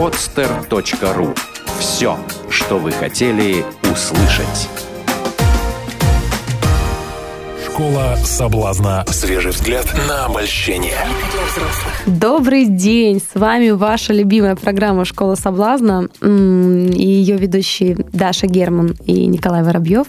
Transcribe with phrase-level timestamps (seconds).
[0.00, 1.36] podster.ru
[1.78, 2.16] Все,
[2.48, 4.70] что вы хотели услышать.
[7.62, 9.04] Школа соблазна.
[9.08, 10.96] Свежий взгляд на обольщение.
[12.06, 13.20] Добрый день!
[13.20, 20.06] С вами ваша любимая программа «Школа соблазна» и ее ведущие Даша Герман и Николай Воробьев.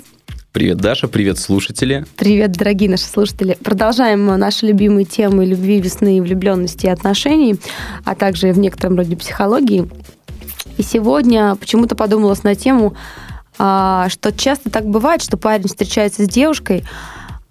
[0.51, 2.05] Привет, Даша, привет, слушатели.
[2.17, 3.57] Привет, дорогие наши слушатели.
[3.63, 7.55] Продолжаем наши любимые темы любви, весны, влюбленности и отношений,
[8.03, 9.89] а также в некотором роде психологии.
[10.77, 12.95] И сегодня почему-то подумалась на тему,
[13.57, 16.83] а, что часто так бывает, что парень встречается с девушкой,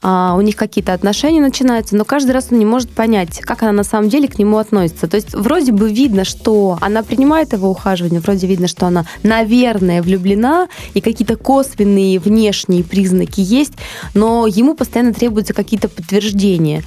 [0.02, 3.72] а, у них какие-то отношения начинаются, но каждый раз он не может понять, как она
[3.72, 5.08] на самом деле к нему относится.
[5.08, 10.02] То есть вроде бы видно, что она принимает его ухаживание, вроде видно, что она, наверное,
[10.02, 13.74] влюблена, и какие-то косвенные внешние признаки есть,
[14.14, 16.82] но ему постоянно требуются какие-то подтверждения.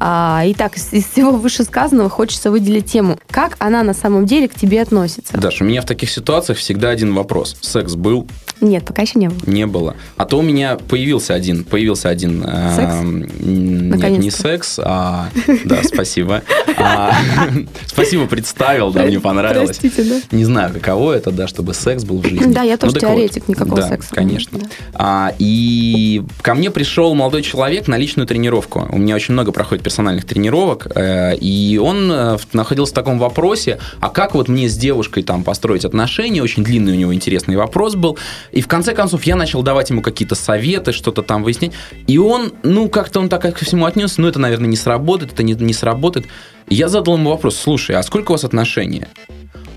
[0.00, 3.18] А, итак, из всего вышесказанного хочется выделить тему.
[3.30, 5.36] Как она на самом деле к тебе относится?
[5.36, 7.56] Даша, у меня в таких ситуациях всегда один вопрос.
[7.60, 8.26] Секс был?
[8.60, 9.40] Нет, пока еще не было.
[9.46, 9.96] Не было.
[10.16, 12.44] А то у меня появился один, появился один...
[12.46, 12.94] Э, секс?
[12.94, 13.02] Э,
[13.44, 15.28] нет, не секс, а...
[15.64, 16.42] Да, спасибо.
[16.78, 17.12] А,
[17.86, 19.78] спасибо, представил, да, мне понравилось.
[19.78, 20.36] Простите, да.
[20.36, 22.52] Не знаю, каково это, да, чтобы секс был в жизни.
[22.52, 24.14] Да, я тоже ну, теоретик, никакого секса.
[24.14, 24.60] конечно.
[24.94, 28.88] А, и ко мне пришел молодой человек на личную тренировку.
[28.90, 33.78] У меня очень много проходит персональных тренировок, э, и он э, находился в таком вопросе,
[34.00, 37.94] а как вот мне с девушкой там построить отношения, очень длинный у него интересный вопрос
[37.94, 38.18] был,
[38.50, 41.72] и в конце концов я начал давать ему какие-то советы, что-то там выяснять,
[42.06, 45.42] и он, ну, как-то он так ко всему отнесся, ну, это, наверное, не сработает, это
[45.42, 46.26] не, не сработает.
[46.68, 49.08] Я задал ему вопрос, слушай, а сколько у вас отношения?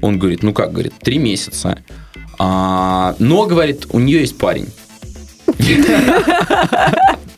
[0.01, 1.79] Он говорит, ну как, говорит, три месяца.
[2.37, 4.67] А, но, говорит, у нее есть парень.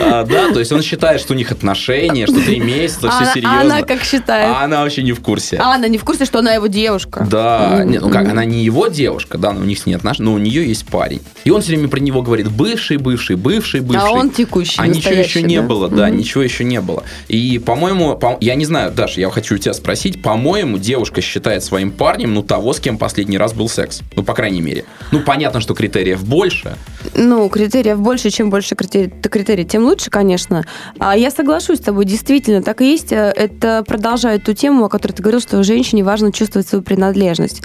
[0.00, 3.34] А, да, то есть он считает, что у них отношения, что три месяца, все а,
[3.34, 3.58] серьезно.
[3.58, 4.54] А она как считает?
[4.54, 5.56] А она вообще не в курсе.
[5.56, 7.26] А она не в курсе, что она его девушка.
[7.28, 10.30] Да, нет, ну как, она не его девушка, да, но у них с ней отношения,
[10.30, 11.20] но у нее есть парень.
[11.44, 14.08] И он все время про него говорит бывший, бывший, бывший, бывший.
[14.08, 15.62] А он текущий, А ничего еще не да?
[15.62, 17.04] было, да, ничего еще не было.
[17.28, 21.90] И, по-моему, я не знаю, Даша, я хочу у тебя спросить, по-моему, девушка считает своим
[21.90, 24.00] парнем, ну, того, с кем последний раз был секс.
[24.16, 24.84] Ну, по крайней мере.
[25.10, 26.76] Ну, понятно, что критериев больше.
[27.14, 30.64] Ну, критериев больше, чем больше критерий, критерий тем лучше, конечно.
[30.98, 33.08] А я соглашусь с тобой, действительно, так и есть.
[33.10, 37.62] Это продолжает ту тему, о которой ты говорил, что женщине важно чувствовать свою принадлежность.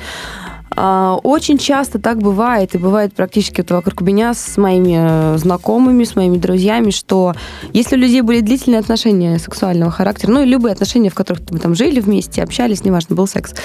[0.80, 6.04] А, очень часто так бывает, и бывает практически вот вокруг меня с моими э, знакомыми,
[6.04, 7.34] с моими друзьями, что
[7.74, 11.58] если у людей были длительные отношения сексуального характера, ну и любые отношения, в которых мы
[11.58, 13.56] там жили вместе, общались, неважно, был секс,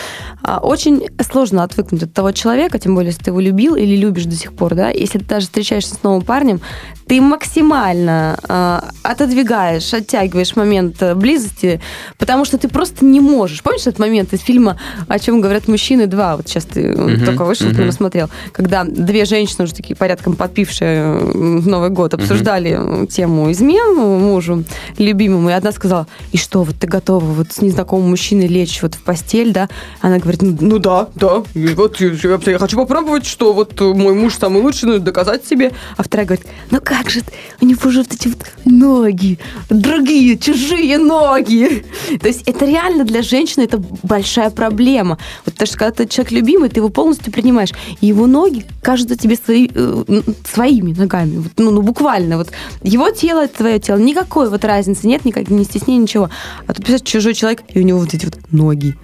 [0.42, 4.24] а, очень сложно отвыкнуть от того человека, тем более, если ты его любил или любишь
[4.24, 6.62] до сих пор, да, если ты даже встречаешься с новым парнем,
[7.06, 11.80] ты максимально э, отодвигаешь, оттягиваешь момент э, близости,
[12.16, 13.62] потому что ты просто не можешь.
[13.62, 14.78] Помнишь этот момент из фильма
[15.08, 16.36] «О чем говорят мужчины 2»?
[16.36, 17.74] Вот сейчас ты uh-huh, только вышел, uh-huh.
[17.74, 18.28] ты его смотрел.
[18.52, 23.06] Когда две женщины, уже такие порядком подпившие Новый год, обсуждали uh-huh.
[23.06, 24.64] тему измен мужу
[24.98, 28.94] любимому, и одна сказала, и что, вот ты готова вот с незнакомым мужчиной лечь вот
[28.94, 29.68] в постель, да?
[30.00, 34.36] Она говорит, ну, ну да, да, вот я, я хочу попробовать, что вот мой муж
[34.38, 35.72] самый лучший, ну, доказать себе.
[35.96, 37.20] А вторая говорит, ну как же,
[37.60, 39.38] у него же вот эти вот ноги,
[39.68, 41.84] другие, чужие ноги.
[42.20, 45.18] То есть это реально для женщины это большая проблема.
[45.44, 47.70] Вот потому что когда ты человек любимый, ты его полностью принимаешь.
[48.00, 51.38] И его ноги кажутся тебе свои, э, своими ногами.
[51.38, 52.38] Вот, ну, ну, буквально.
[52.38, 52.50] Вот
[52.82, 53.98] его тело это твое тело.
[53.98, 56.30] Никакой вот разницы нет, никак, не стеснения, ничего.
[56.66, 58.96] А тут, представляешь, чужой человек, и у него вот эти вот ноги.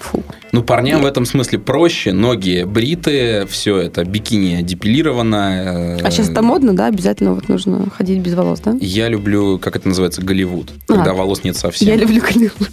[0.00, 0.22] Фу.
[0.52, 2.12] Ну, парням в этом смысле проще.
[2.12, 5.98] Ноги бритые, все это бикини депилировано.
[6.02, 6.86] А сейчас это модно, да?
[6.86, 8.76] Обязательно вот нужно ходить без волос, да?
[8.80, 11.88] Я люблю, как это называется, Голливуд, а, когда волос нет совсем.
[11.88, 12.70] Я люблю Голливуд.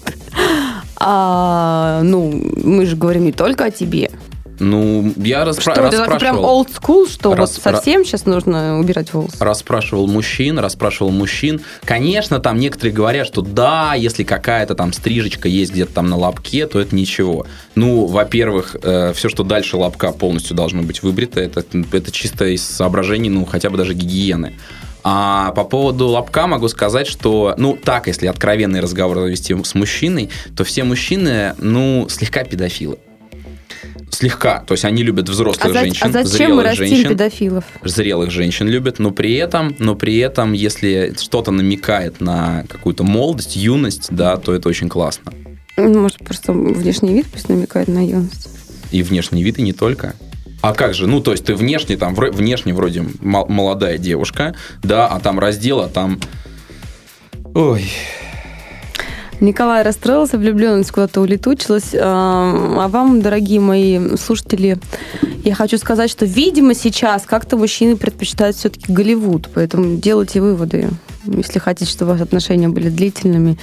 [0.98, 2.32] А, ну,
[2.64, 4.12] мы же говорим не только о тебе.
[4.60, 6.16] Ну, я распра- что, расспрашивал.
[6.16, 9.38] Это прям old school, что Рас- вот совсем ra- сейчас нужно убирать волосы?
[9.40, 11.62] Расспрашивал мужчин, расспрашивал мужчин.
[11.84, 16.68] Конечно, там некоторые говорят, что да, если какая-то там стрижечка есть где-то там на лобке,
[16.68, 17.46] то это ничего.
[17.76, 21.40] Ну, во-первых, э, все, что дальше лобка, полностью должно быть выбрито.
[21.42, 24.54] Это, это чисто из соображений, ну, хотя бы даже гигиены.
[25.08, 30.32] А по поводу лобка могу сказать, что, ну, так, если откровенный разговор вести с мужчиной,
[30.58, 32.98] то все мужчины, ну, слегка педофилы.
[34.10, 34.60] Слегка.
[34.62, 36.08] То есть они любят взрослых а женщин.
[36.08, 37.64] А зачем мы растим женщин, педофилов?
[37.84, 43.56] Зрелых женщин любят, но при этом, но при этом, если что-то намекает на какую-то молодость,
[43.56, 45.34] юность, да, то это очень классно.
[45.78, 48.50] Ну, может, просто внешний вид пусть намекает на юность.
[48.92, 50.16] И внешний вид, и не только.
[50.62, 51.06] А как же?
[51.06, 55.90] Ну, то есть ты внешне, там, внешне вроде молодая девушка, да, а там раздел, а
[55.90, 56.20] там...
[57.54, 57.90] Ой,
[59.40, 61.94] Николай расстроился, влюбленность куда-то улетучилась.
[61.94, 64.78] А вам, дорогие мои слушатели,
[65.44, 70.90] я хочу сказать, что, видимо, сейчас как-то мужчины предпочитают все-таки Голливуд, поэтому делайте выводы,
[71.26, 73.58] если хотите, чтобы ваши отношения были длительными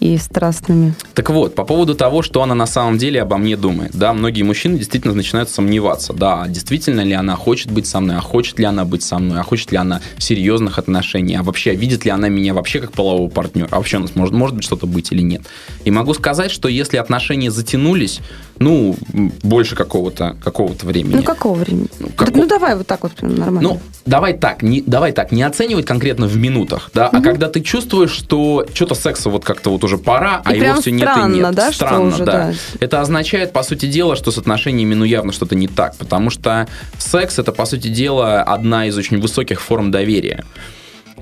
[0.00, 0.94] и страстными.
[1.14, 3.92] Так вот, по поводу того, что она на самом деле обо мне думает.
[3.94, 6.12] Да, многие мужчины действительно начинают сомневаться.
[6.12, 9.40] Да, действительно ли она хочет быть со мной, а хочет ли она быть со мной,
[9.40, 13.28] а хочет ли она серьезных отношений, а вообще видит ли она меня вообще как полового
[13.28, 15.42] партнера, а вообще у нас может, может быть что-то быть или нет.
[15.84, 18.20] И могу сказать, что если отношения затянулись,
[18.60, 18.94] ну,
[19.42, 21.16] больше какого-то какого времени.
[21.16, 21.88] Ну, какого времени?
[21.98, 22.34] Ну, как...
[22.34, 23.60] ну, давай вот так вот нормально.
[23.62, 27.16] Ну, давай так, не, давай так, не оценивать конкретно в минутах, да, угу.
[27.16, 30.64] а когда ты чувствуешь, что что-то секса вот как-то вот уже пора, а и а
[30.64, 31.54] его все странно, нет и нет.
[31.54, 32.32] Да, странно, уже, да.
[32.32, 32.54] да.
[32.80, 36.68] Это означает, по сути дела, что с отношениями, ну, явно что-то не так, потому что
[36.98, 40.44] секс это, по сути дела, одна из очень высоких форм доверия.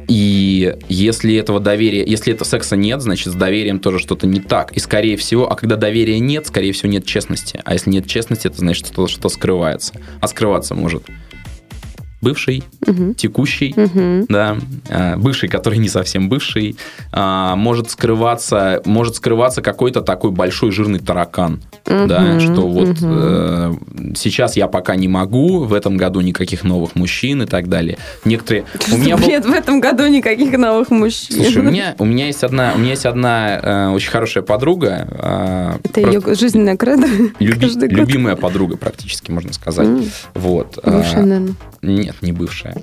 [0.09, 4.73] И если этого доверия, если этого секса нет, значит, с доверием тоже что-то не так.
[4.73, 7.61] И скорее всего, а когда доверия нет, скорее всего, нет честности.
[7.65, 9.93] А если нет честности, это значит, что что скрывается.
[10.21, 11.05] А скрываться может
[12.21, 13.15] бывший, угу.
[13.15, 14.27] текущий, угу.
[14.29, 14.57] да,
[14.91, 16.77] а, бывший, который не совсем бывший,
[17.13, 22.07] а, может скрываться, может скрываться какой-то такой большой жирный таракан, угу.
[22.07, 22.99] да, что вот угу.
[23.03, 23.75] э,
[24.17, 27.99] сейчас я пока не могу, в этом году никаких новых мужчин и так далее.
[28.25, 29.53] Некоторые у меня Нет, был...
[29.53, 31.37] в этом году никаких новых мужчин.
[31.37, 35.09] Слушай, у меня у меня есть одна у меня есть одна э, очень хорошая подруга.
[35.11, 37.07] Э, Это ее жизненная кредо.
[37.39, 37.69] Люби...
[37.89, 39.87] Любимая подруга практически можно сказать.
[39.87, 40.09] Mm.
[40.35, 40.79] Вот.
[40.85, 41.55] Бывшая, наверное.
[42.09, 42.75] Нет, не бывшая.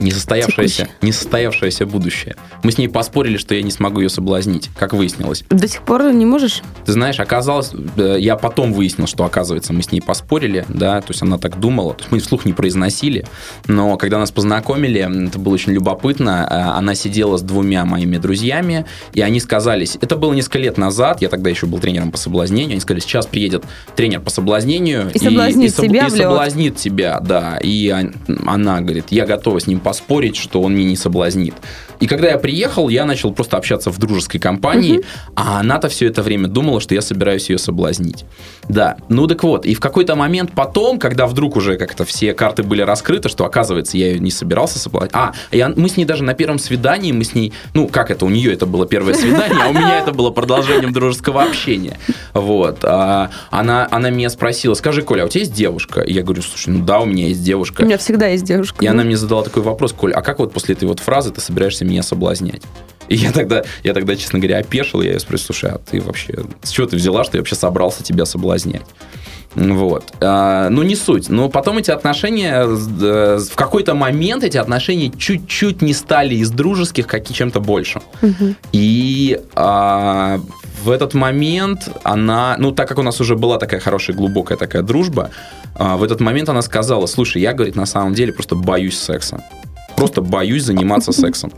[0.00, 2.36] Несостоявшееся, несостоявшееся будущее.
[2.62, 5.44] Мы с ней поспорили, что я не смогу ее соблазнить, как выяснилось.
[5.50, 6.62] До сих пор не можешь?
[6.84, 11.22] Ты знаешь, оказалось, я потом выяснил, что, оказывается, мы с ней поспорили, да, то есть
[11.22, 13.26] она так думала, то есть мы вслух не произносили,
[13.66, 18.86] но когда нас познакомили, это было очень любопытно, э, она сидела с двумя моими друзьями,
[19.12, 22.72] и они сказали, это было несколько лет назад, я тогда еще был тренером по соблазнению,
[22.72, 23.64] они сказали, сейчас приедет
[23.96, 27.94] тренер по соблазнению и, и соблазнит, и, тебя, и соблазнит тебя, да, и
[28.46, 31.54] она говорит, я готова с ним поспорить, что он меня не соблазнит.
[32.00, 35.06] И когда я приехал, я начал просто общаться в дружеской компании, угу.
[35.36, 38.24] а она-то все это время думала, что я собираюсь ее соблазнить.
[38.68, 42.62] Да, ну так вот, и в какой-то момент потом, когда вдруг уже как-то все карты
[42.62, 45.12] были раскрыты, что оказывается я ее не собирался соблазнить.
[45.14, 48.24] А, я, мы с ней даже на первом свидании, мы с ней, ну как это,
[48.24, 51.98] у нее это было первое свидание, а у меня это было продолжением дружеского общения.
[52.32, 52.80] Вот.
[52.84, 56.00] А, она, она меня спросила, скажи, Коля, а у тебя есть девушка?
[56.00, 57.82] И я говорю, слушай, ну да, у меня есть девушка.
[57.82, 58.84] У меня всегда есть девушка.
[58.84, 61.40] И она мне задала такой вопрос, Коля, а как вот после этой вот фразы ты
[61.40, 62.62] собираешься меня соблазнять?
[63.08, 66.34] И я тогда, я тогда, честно говоря, опешил, я ее спросил, слушай, а ты вообще,
[66.62, 68.82] с чего ты взяла, что я вообще собрался тебя соблазнять?
[69.54, 70.12] Вот.
[70.20, 71.28] А, ну, не суть.
[71.28, 77.06] Но потом эти отношения, э, в какой-то момент эти отношения чуть-чуть не стали из дружеских,
[77.06, 78.02] как и чем-то большим.
[78.22, 78.54] Угу.
[78.72, 80.40] И а,
[80.82, 84.82] в этот момент она, ну, так как у нас уже была такая хорошая, глубокая такая
[84.82, 85.30] дружба,
[85.76, 89.44] а, в этот момент она сказала, слушай, я, говорит, на самом деле просто боюсь секса.
[90.04, 91.50] Просто боюсь заниматься сексом.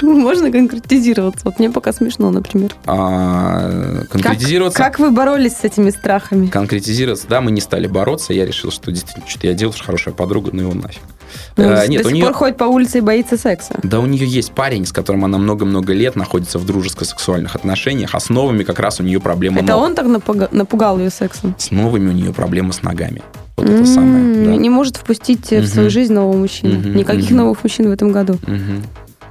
[0.00, 1.44] Можно конкретизироваться?
[1.44, 2.74] Вот мне пока смешно, например.
[2.86, 4.78] А, конкретизироваться?
[4.78, 6.46] Как, как вы боролись с этими страхами?
[6.46, 8.32] Конкретизироваться, да, мы не стали бороться.
[8.32, 11.02] Я решил, что действительно, что-то я делал, что хорошая подруга, ну его нафиг.
[11.56, 12.24] Ну, а, нет, до сих нее...
[12.26, 13.78] пор ходит по улице и боится секса.
[13.82, 18.20] Да, у нее есть парень, с которым она много-много лет находится в дружеско-сексуальных отношениях, а
[18.20, 19.82] с новыми как раз у нее проблема Это ног.
[19.82, 21.56] он так напугал, напугал ее сексом?
[21.58, 23.20] С новыми у нее проблемы с ногами.
[23.56, 24.44] Вот это самое.
[24.44, 24.56] Да.
[24.56, 26.76] Не может впустить в свою жизнь нового мужчину.
[26.90, 28.38] Никаких новых мужчин в этом году.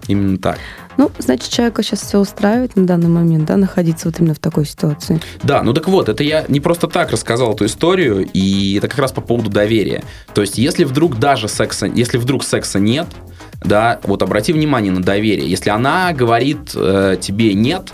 [0.07, 0.59] Именно так.
[0.97, 4.65] Ну, значит, человека сейчас все устраивает на данный момент, да, находиться вот именно в такой
[4.65, 5.19] ситуации.
[5.41, 8.99] Да, ну так вот, это я не просто так рассказал эту историю, и это как
[8.99, 10.03] раз по поводу доверия.
[10.33, 13.07] То есть, если вдруг даже секса, если вдруг секса нет,
[13.63, 15.49] да, вот обрати внимание на доверие.
[15.49, 17.93] Если она говорит э, тебе нет,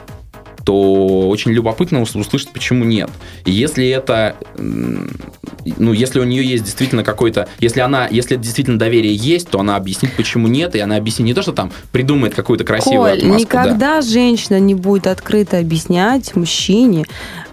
[0.69, 3.09] то очень любопытно услышать, почему нет.
[3.43, 9.15] И если это, ну, если у нее есть действительно какой-то, если она, если действительно доверие
[9.15, 12.65] есть, то она объяснит, почему нет, и она объяснит не то, что там придумает какую-то
[12.65, 13.41] красивую Коль, отмазку.
[13.41, 14.01] никогда да.
[14.01, 17.05] женщина не будет открыто объяснять мужчине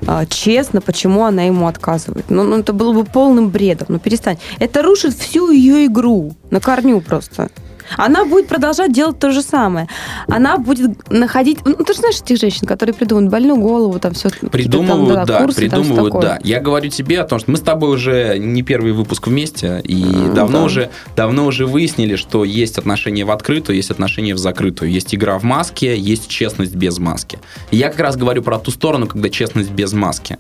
[0.07, 2.27] а, честно, почему она ему отказывает.
[2.29, 3.87] Ну, ну, это было бы полным бредом.
[3.89, 4.37] Ну, перестань.
[4.59, 7.49] Это рушит всю ее игру на корню просто.
[7.97, 9.89] Она будет продолжать делать то же самое.
[10.29, 11.59] Она будет находить...
[11.65, 14.31] Ну, ты же знаешь этих женщин, которые придумывают больную голову, там все...
[14.51, 16.39] Придумывают, там, да, курсы, придумывают, там, да.
[16.43, 20.03] Я говорю тебе о том, что мы с тобой уже не первый выпуск вместе, и
[20.03, 20.65] mm, давно, да.
[20.65, 24.91] уже, давно уже выяснили, что есть отношения в открытую, есть отношения в закрытую.
[24.91, 27.39] Есть игра в маске, есть честность без маски.
[27.71, 30.39] И я как раз говорю про ту сторону, когда честность без маски.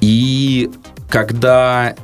[0.00, 0.70] И
[1.08, 1.94] когда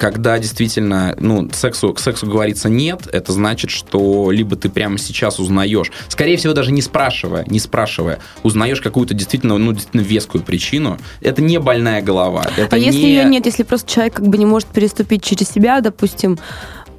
[0.00, 5.38] когда действительно, ну, сексу, к сексу говорится нет, это значит, что либо ты прямо сейчас
[5.38, 10.96] узнаешь, скорее всего, даже не спрашивая, не спрашивая, узнаешь какую-то действительно, ну, действительно вескую причину.
[11.20, 12.46] Это не больная голова.
[12.56, 13.08] Это а если не...
[13.10, 16.38] ее нет, если просто человек как бы не может переступить через себя, допустим,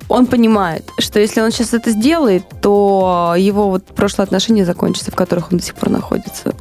[0.08, 5.15] он понимает, что если он сейчас это сделает, то его вот прошлые отношения закончатся, в
[5.15, 6.53] которых он до сих пор находится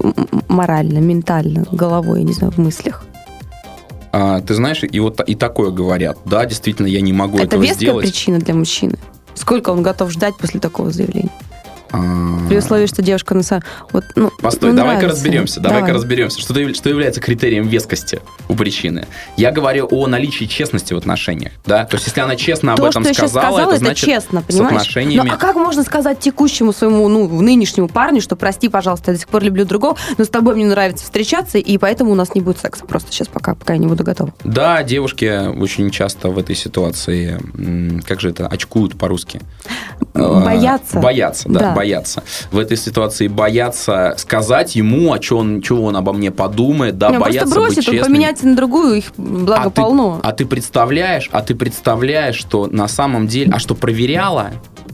[0.48, 3.04] морально, ментально, головой, я не знаю, в мыслях.
[4.12, 6.18] А, ты знаешь, и вот и такое говорят.
[6.24, 8.06] Да, действительно, я не могу это этого веская сделать.
[8.06, 8.98] причина для мужчины.
[9.34, 11.30] Сколько он готов ждать после такого заявления?
[11.92, 13.64] А, При условии, что девушка на самом...
[13.92, 16.00] Вот, ну, Постой, ну, давай-ка разберемся, давай-ка Давай.
[16.00, 19.06] разберемся, что, что является критерием вескости у причины.
[19.36, 22.88] Я говорю о наличии честности в отношениях, да, то есть если она честно об То,
[22.88, 24.72] этом что сказала, сказала, это это, значит честно, с понимаешь?
[24.72, 25.28] отношениями...
[25.28, 29.20] Ну, а как можно сказать текущему своему, ну, нынешнему парню, что прости, пожалуйста, я до
[29.20, 32.40] сих пор люблю другого, но с тобой мне нравится встречаться, и поэтому у нас не
[32.40, 34.32] будет секса просто сейчас, пока, пока я не буду готова.
[34.44, 37.38] Да, девушки очень часто в этой ситуации,
[38.06, 39.40] как же это, очкуют по-русски?
[40.14, 41.00] Э, Боятся.
[41.00, 41.74] Боятся, да, Да.
[41.80, 42.22] Боятся.
[42.52, 47.08] В этой ситуации боятся сказать ему, о чем он, чего он обо мне подумает, да,
[47.08, 48.04] Не, он боятся просто бросит, быть честным.
[48.12, 50.20] поменяется на другую, их благо а полно.
[50.22, 54.50] Ты, а ты представляешь, а ты представляешь, что на самом деле, а что проверяла,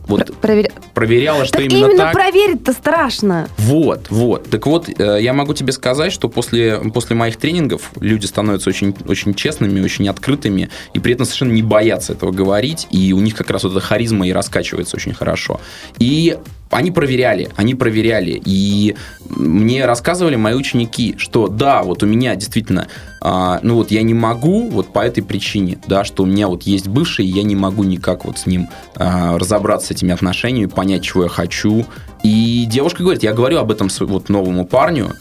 [0.06, 2.12] вот Проверя- проверяла, что Так именно, именно так.
[2.12, 3.48] проверить-то страшно.
[3.58, 4.48] Вот, вот.
[4.48, 8.94] Так вот, э, я могу тебе сказать, что после, после моих тренингов люди становятся очень,
[9.08, 13.34] очень честными, очень открытыми, и при этом совершенно не боятся этого говорить, и у них
[13.34, 15.60] как раз вот эта харизма и раскачивается очень хорошо.
[15.98, 16.38] И
[16.70, 18.96] они проверяли, они проверяли, и
[19.30, 22.88] мне рассказывали мои ученики, что да, вот у меня действительно,
[23.20, 26.64] а, ну вот я не могу вот по этой причине, да, что у меня вот
[26.64, 30.66] есть бывший, и я не могу никак вот с ним а, разобраться с этими отношениями,
[30.66, 31.86] понять, чего я хочу.
[32.22, 35.12] И девушка говорит, я говорю об этом вот новому парню,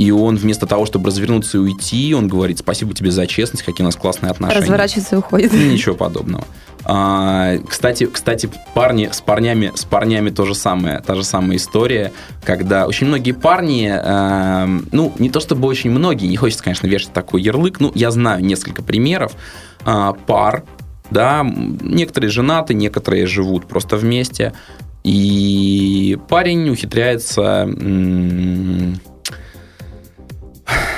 [0.00, 3.84] и он вместо того, чтобы развернуться и уйти, он говорит, спасибо тебе за честность, какие
[3.84, 4.62] у нас классные отношения.
[4.62, 5.52] Разворачивается и уходит.
[5.52, 6.44] Ничего подобного.
[6.84, 12.12] А, кстати, кстати, парни с парнями, с парнями то же самое, та же самая история,
[12.42, 17.12] когда очень многие парни, эм, ну не то чтобы очень многие, не хочется, конечно, вешать
[17.12, 19.32] такой ярлык, ну я знаю несколько примеров.
[19.84, 20.64] А, пар,
[21.10, 24.54] да, некоторые женаты, некоторые живут просто вместе,
[25.04, 29.00] и парень ухитряется м,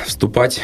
[0.06, 0.60] вступать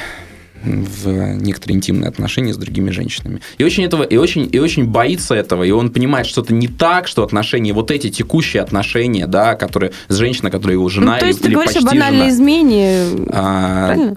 [0.65, 3.41] в некоторые интимные отношения с другими женщинами.
[3.59, 6.69] И очень этого, и очень, и очень боится этого, и он понимает, что это не
[6.69, 11.19] так, что отношения, вот эти текущие отношения, да, которые с женщиной, которая его жена Ну,
[11.19, 12.31] то или, есть ты или говоришь о почти банальной жена.
[12.31, 14.17] измене, А, правильно?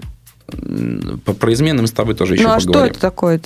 [1.38, 2.72] Про измены мы с тобой тоже еще ну а поговорим.
[2.74, 3.40] что это такое?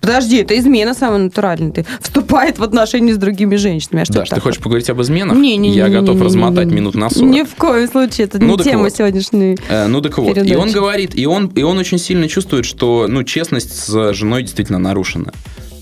[0.00, 1.70] Подожди, это измена самая натуральная.
[1.72, 4.02] Ты вступает в отношения с другими женщинами.
[4.02, 4.42] А что это ты такое?
[4.52, 5.36] хочешь поговорить об изменах?
[5.36, 5.70] Не-не-не.
[5.76, 6.24] Я готов не-не-не-не-не.
[6.24, 7.28] размотать минут на 40.
[7.30, 8.26] Ни в коем случае.
[8.26, 8.94] Это Ну, не тема вот.
[8.96, 9.58] сегодняшней.
[9.68, 10.54] Э, Ну так вот, и передачи.
[10.56, 14.78] он говорит, и он, и он очень сильно чувствует, что ну, честность с женой действительно
[14.78, 15.32] нарушена.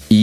[0.09, 0.17] И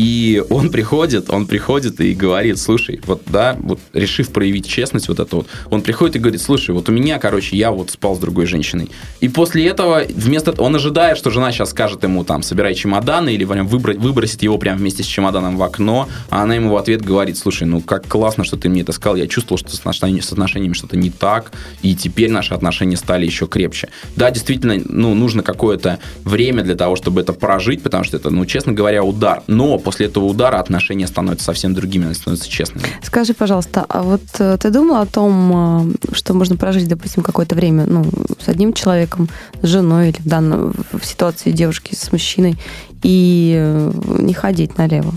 [0.50, 5.36] он приходит, он приходит и говорит, слушай, вот да, вот решив проявить честность вот это
[5.36, 8.46] вот, он приходит и говорит, слушай, вот у меня, короче, я вот спал с другой
[8.46, 8.90] женщиной.
[9.20, 13.46] И после этого, вместо он ожидает, что жена сейчас скажет ему там, собирай чемоданы, или
[13.46, 17.02] прям выбро- выбросит его прям вместе с чемоданом в окно, а она ему в ответ
[17.02, 20.22] говорит, слушай, ну как классно, что ты мне это сказал, я чувствовал, что с отношениями,
[20.22, 21.52] с отношениями что-то не так,
[21.82, 23.90] и теперь наши отношения стали еще крепче.
[24.16, 28.46] Да, действительно, ну, нужно какое-то время для того, чтобы это прожить, потому что это, ну,
[28.46, 29.44] честно говоря, удар.
[29.48, 32.86] Но после этого удара отношения становятся совсем другими, они становятся честными.
[33.02, 37.56] Скажи, пожалуйста, а вот э, ты думал о том, э, что можно прожить, допустим, какое-то
[37.56, 38.06] время ну,
[38.40, 39.28] с одним человеком,
[39.62, 42.56] с женой или в, данном, в ситуации девушки с мужчиной,
[43.02, 45.14] и э, не ходить налево?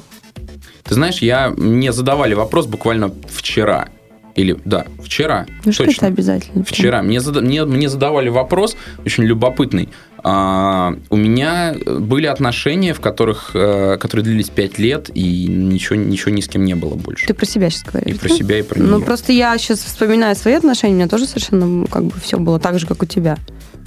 [0.84, 3.88] Ты знаешь, я, мне задавали вопрос буквально вчера.
[4.34, 5.46] Или, да, вчера.
[5.64, 6.62] Ну что это обязательно?
[6.64, 9.88] Вчера мне, зада- мне, мне задавали вопрос очень любопытный.
[10.28, 16.32] А, у меня были отношения, в которых, э, которые длились 5 лет, и ничего, ничего
[16.32, 17.28] ни с кем не было больше.
[17.28, 18.16] Ты про себя сейчас говоришь?
[18.16, 18.34] И про да?
[18.34, 19.06] себя, и про Ну, нее.
[19.06, 22.80] просто я сейчас вспоминаю свои отношения, у меня тоже совершенно как бы все было так
[22.80, 23.38] же, как у тебя.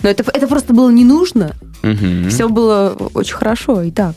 [0.02, 1.56] Но это, это просто было не нужно.
[1.82, 2.30] Мгм.
[2.30, 4.16] Все было очень хорошо и так.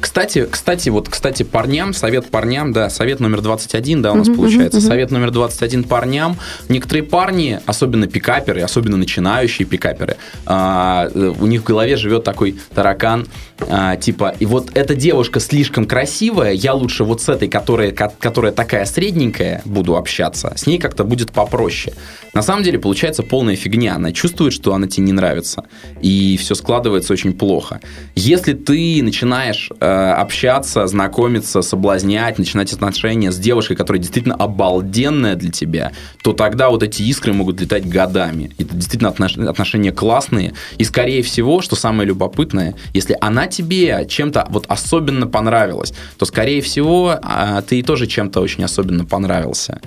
[0.00, 4.36] Кстати, кстати, вот, кстати, парням, совет парням, да, совет номер 21, да, у нас Мгм,
[4.36, 4.78] получается.
[4.80, 4.86] мгм.
[4.88, 6.36] Совет номер 21 парням.
[6.68, 12.56] Некоторые парни, особенно пикаперы, особенно начинающие пикаперы, а, э, у них в голове живет такой
[12.74, 13.26] таракан,
[13.68, 18.12] а, типа, и вот эта девушка слишком красивая, я лучше вот с этой, которая, ко-
[18.18, 21.94] которая такая средненькая, буду общаться, с ней как-то будет попроще.
[22.34, 23.94] На самом деле получается полная фигня.
[23.94, 25.64] Она чувствует, что она тебе не нравится.
[26.00, 27.80] И все складывается очень плохо.
[28.16, 35.34] Если ты начинаешь э, э, общаться, знакомиться, соблазнять, начинать отношения с девушкой, которая действительно обалденная
[35.36, 38.50] для тебя, то тогда вот эти искры могут летать годами.
[38.58, 40.54] Это действительно отнош- отношения классные.
[40.78, 46.60] И, скорее всего, что самое любопытное, если она тебе чем-то вот особенно понравилась, то, скорее
[46.62, 49.80] всего, а, ты ей тоже чем-то очень особенно понравился.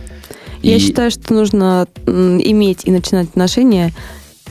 [0.63, 3.93] Я И- считаю, что нужно иметь и начинать отношения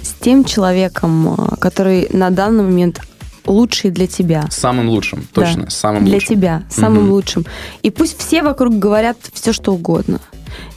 [0.02, 3.00] с тем человеком, а, который на данный момент
[3.46, 4.46] лучший для тебя.
[4.50, 5.42] Самым лучшим, Да.
[5.42, 6.36] точно, самым для лучшим.
[6.36, 7.12] тебя, самым Мгм.
[7.12, 7.46] лучшим.
[7.82, 10.20] И пусть все вокруг говорят все, что угодно.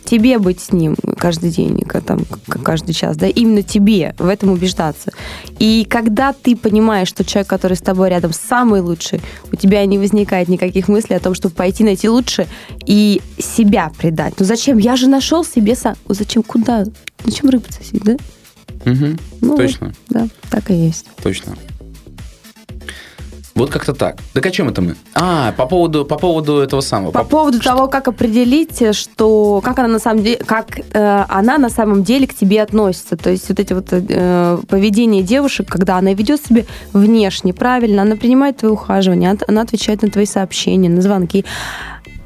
[0.03, 2.21] Тебе быть с ним каждый день, там,
[2.63, 5.11] каждый час, да, именно тебе в этом убеждаться.
[5.59, 9.21] И когда ты понимаешь, что человек, который с тобой рядом, самый лучший,
[9.51, 12.47] у тебя не возникает никаких мыслей о том, чтобы пойти найти лучше
[12.87, 14.33] и себя предать.
[14.39, 14.79] Ну зачем?
[14.79, 15.95] Я же нашел себе сам.
[16.07, 16.41] Ну Зачем?
[16.43, 16.85] Куда?
[17.23, 18.17] Зачем рыпаться сидеть, да?
[18.85, 19.19] Мгм.
[19.41, 19.93] Ну, Точно.
[20.09, 21.05] Да, так и есть.
[21.21, 21.55] Точно.
[23.59, 24.15] Вот как-то так.
[24.33, 24.95] Так о чем это мы?
[25.13, 27.11] А, по поводу, по поводу этого самого.
[27.11, 31.69] По поводу того, как определить, что как она на самом деле, как э, она на
[31.69, 33.17] самом деле к тебе относится.
[33.17, 36.63] То есть вот эти вот э, поведение девушек, когда она ведет себя
[36.93, 41.43] внешне правильно, она принимает твои ухаживания, она, отвечает на твои сообщения, на звонки.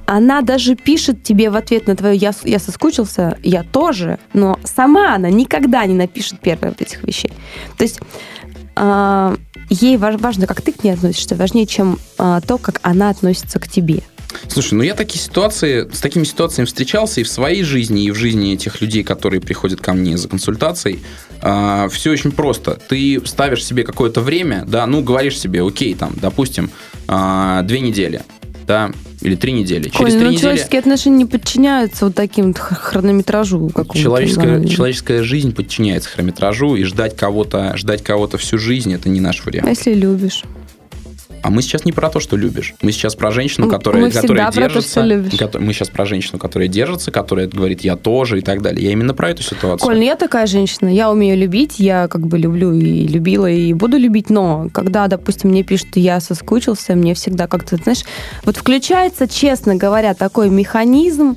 [0.06, 5.16] Она даже пишет тебе в ответ на твое «я, я соскучился», «я тоже», но сама
[5.16, 7.32] она никогда не напишет первое вот этих вещей.
[7.78, 8.00] То есть
[8.76, 9.36] а,
[9.70, 13.60] ей важ- важно, как ты к ней относишься, важнее, чем а, то, как она относится
[13.60, 14.02] к тебе.
[14.48, 18.16] Слушай, ну я такие ситуации, с такими ситуациями встречался и в своей жизни, и в
[18.16, 21.02] жизни этих людей, которые приходят ко мне за консультацией.
[21.40, 22.80] все очень просто.
[22.90, 26.72] Ты ставишь себе какое-то время, да, ну говоришь себе, окей, там, допустим,
[27.08, 28.24] а, две недели,
[28.66, 28.92] да,
[29.22, 29.86] или три недели.
[29.90, 33.98] Через Коль, три ну, недели человеческие отношения не подчиняются вот таким вот хронометражу какому-то.
[33.98, 39.42] человеческая, человеческая жизнь подчиняется хронометражу, и ждать кого-то, ждать кого-то всю жизнь это не наш
[39.42, 39.70] А вариант.
[39.70, 40.44] если любишь?
[41.44, 42.74] А мы сейчас не про то, что любишь.
[42.82, 44.90] Мы сейчас про женщину, Мы которая, всегда которая про то, держится.
[44.90, 45.34] что любишь.
[45.60, 48.86] Мы сейчас про женщину, которая держится, которая говорит, я тоже и так далее.
[48.86, 49.86] Я именно про эту ситуацию.
[49.86, 53.74] Коль, ну я такая женщина, я умею любить, я как бы люблю и любила, и
[53.74, 58.04] буду любить, но когда, допустим, мне пишут, я соскучился, мне всегда как-то, знаешь,
[58.46, 61.36] вот включается, честно говоря, такой механизм,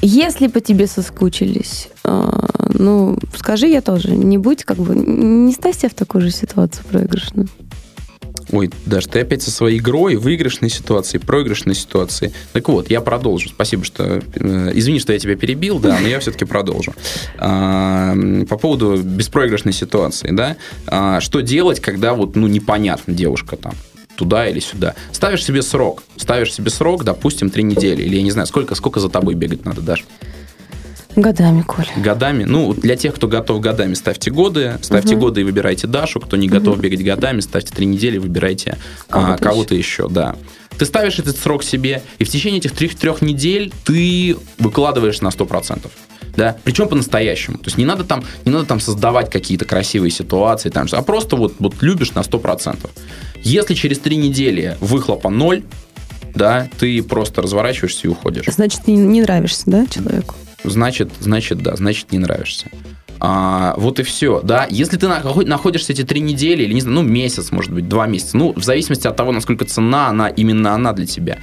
[0.00, 2.30] если по тебе соскучились, э,
[2.74, 6.84] ну, скажи я тоже, не будь как бы, не ставь себя в такую же ситуацию
[6.90, 7.46] проигрышную.
[8.52, 12.32] Ой, Даш, ты опять со своей игрой, выигрышной ситуации, проигрышной ситуации.
[12.52, 13.48] Так вот, я продолжу.
[13.48, 14.22] Спасибо, что...
[14.34, 16.94] э, извини, что я тебя перебил, да, но я все-таки продолжу.
[17.38, 18.14] А,
[18.48, 20.56] по поводу беспроигрышной ситуации, да.
[20.86, 23.72] А, что делать, когда вот, ну, непонятно, девушка там
[24.16, 24.94] туда или сюда.
[25.12, 26.02] Ставишь себе срок.
[26.16, 28.02] Ставишь себе срок, допустим, три недели.
[28.02, 30.04] Или я не знаю, сколько, сколько за тобой бегать надо, Даш?
[31.16, 31.88] Годами, Коля.
[31.96, 32.44] Годами.
[32.44, 34.78] Ну, для тех, кто готов годами, ставьте годы.
[34.80, 35.20] Ставьте Мгм.
[35.20, 36.20] годы и выбирайте Дашу.
[36.20, 40.36] Кто не готов бегать годами, ставьте три недели, выбирайте а, Кого-то кого-то еще, да.
[40.78, 45.90] Ты ставишь этот срок себе, и в течение этих трех, недель ты выкладываешь на 100%.
[46.34, 47.58] Да, причем по-настоящему.
[47.58, 51.36] То есть не надо там, не надо там создавать какие-то красивые ситуации, там, а просто
[51.36, 52.88] вот, вот любишь на 100%.
[53.42, 55.62] Если через три недели выхлопа ноль,
[56.34, 60.34] да, ты просто разворачиваешься и уходишь Значит, не, не нравишься, да, человеку?
[60.64, 62.66] Значит, значит, да, значит, не нравишься.
[63.24, 64.66] А, вот и все, да.
[64.68, 68.06] Если ты наход- находишься эти три недели, или, не знаю, ну, месяц, может быть, два
[68.06, 71.38] месяца, ну, в зависимости от того, насколько цена, она, именно она для тебя.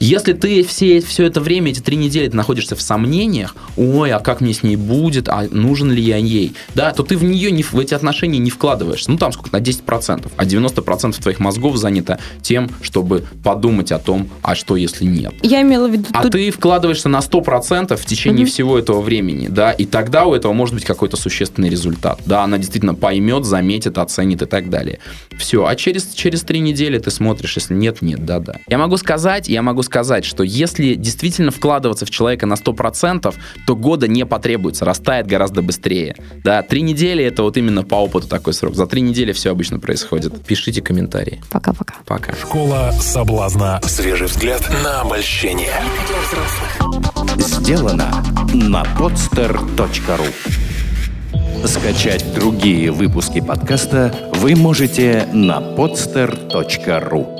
[0.00, 4.20] Если ты все, все это время, эти три недели, ты находишься в сомнениях, ой, а
[4.20, 7.50] как мне с ней будет, а нужен ли я ей, да, то ты в нее,
[7.50, 9.10] не, в эти отношения не вкладываешься.
[9.10, 14.28] Ну, там сколько, на 10%, а 90% твоих мозгов занято тем, чтобы подумать о том,
[14.42, 15.34] а что если нет.
[15.42, 16.04] Я имела в виду...
[16.12, 18.52] А тут- ты вкладываешься на 100% в течение Мгм.
[18.52, 22.20] всего этого времени, да, и тогда у этого может быть какой-то существенный результат.
[22.24, 25.00] Да, она действительно поймет, заметит, оценит и так далее.
[25.38, 28.54] Все, а через, через три недели ты смотришь, если нет, нет, да, да.
[28.68, 33.34] Я могу сказать, я могу сказать, что если действительно вкладываться в человека на 100%,
[33.66, 36.14] то года не потребуется, растает гораздо быстрее.
[36.44, 38.74] Да, три недели это вот именно по опыту такой срок.
[38.74, 40.44] За три недели все обычно происходит.
[40.44, 41.40] Пишите комментарии.
[41.50, 41.94] Пока-пока.
[42.04, 42.32] Пока.
[42.34, 43.80] Школа соблазна.
[43.82, 45.72] Свежий взгляд на обольщение.
[47.38, 48.22] Сделано
[48.52, 50.26] на podster.ru
[51.66, 57.37] Скачать другие выпуски подкаста вы можете на podster.ru